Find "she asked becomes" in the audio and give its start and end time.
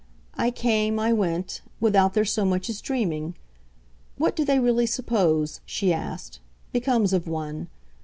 5.63-7.13